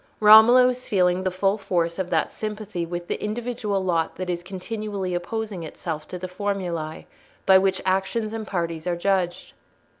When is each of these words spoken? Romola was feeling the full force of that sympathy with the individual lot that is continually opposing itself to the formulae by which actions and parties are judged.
Romola 0.19 0.65
was 0.65 0.87
feeling 0.89 1.21
the 1.23 1.29
full 1.29 1.59
force 1.59 1.99
of 1.99 2.09
that 2.09 2.31
sympathy 2.31 2.87
with 2.87 3.07
the 3.07 3.23
individual 3.23 3.83
lot 3.83 4.15
that 4.15 4.31
is 4.31 4.41
continually 4.41 5.13
opposing 5.13 5.61
itself 5.61 6.07
to 6.07 6.17
the 6.17 6.27
formulae 6.27 7.05
by 7.45 7.59
which 7.59 7.83
actions 7.85 8.33
and 8.33 8.47
parties 8.47 8.87
are 8.87 8.95
judged. 8.97 9.53